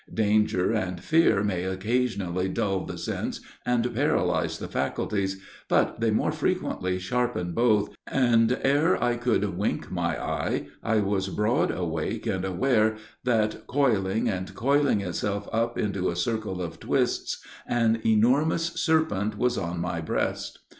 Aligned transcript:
Danger 0.11 0.71
and 0.73 0.99
fear 0.99 1.43
may 1.43 1.63
occasionally 1.63 2.49
dull 2.49 2.85
the 2.87 2.97
sense 2.97 3.39
and 3.67 3.85
paralyse 3.93 4.57
the 4.57 4.67
faculties, 4.67 5.39
but 5.67 5.99
they 5.99 6.09
more 6.09 6.31
frequently 6.31 6.97
sharpen 6.97 7.53
both, 7.53 7.93
and 8.07 8.57
ere 8.63 8.97
I 8.97 9.15
could 9.15 9.43
wink 9.55 9.91
my 9.91 10.19
eye, 10.19 10.65
I 10.81 11.01
was 11.01 11.27
broad 11.29 11.69
awake 11.69 12.25
and 12.25 12.43
aware 12.43 12.95
that, 13.25 13.67
coiling 13.67 14.27
and 14.27 14.55
coiling 14.55 15.01
itself 15.01 15.47
up 15.53 15.77
into 15.77 16.09
a 16.09 16.15
circle 16.15 16.63
of 16.63 16.79
twists, 16.79 17.39
an 17.67 18.01
enormous 18.03 18.73
serpent 18.83 19.37
was 19.37 19.55
on 19.55 19.79
my 19.79 20.01
breast. 20.01 20.61